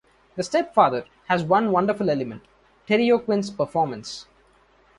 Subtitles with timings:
[0.35, 2.41] "The Stepfather" has one wonderful element:
[2.87, 4.25] Terry O'Quinn's performance.